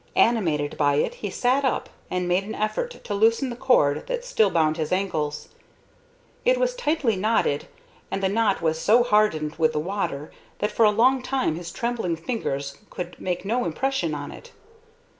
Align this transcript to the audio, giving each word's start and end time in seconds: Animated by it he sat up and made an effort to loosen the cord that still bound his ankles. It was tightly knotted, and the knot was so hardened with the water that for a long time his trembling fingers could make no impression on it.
Animated 0.15 0.79
by 0.79 0.95
it 0.95 1.13
he 1.13 1.29
sat 1.29 1.63
up 1.63 1.87
and 2.09 2.27
made 2.27 2.43
an 2.43 2.55
effort 2.55 3.03
to 3.03 3.13
loosen 3.13 3.51
the 3.51 3.55
cord 3.55 4.07
that 4.07 4.25
still 4.25 4.49
bound 4.49 4.77
his 4.77 4.91
ankles. 4.91 5.49
It 6.43 6.57
was 6.57 6.73
tightly 6.73 7.15
knotted, 7.15 7.67
and 8.09 8.23
the 8.23 8.27
knot 8.27 8.63
was 8.63 8.81
so 8.81 9.03
hardened 9.03 9.57
with 9.57 9.73
the 9.73 9.79
water 9.79 10.31
that 10.57 10.71
for 10.71 10.85
a 10.85 10.89
long 10.89 11.21
time 11.21 11.53
his 11.53 11.71
trembling 11.71 12.15
fingers 12.15 12.79
could 12.89 13.15
make 13.21 13.45
no 13.45 13.63
impression 13.63 14.15
on 14.15 14.31
it. 14.31 14.51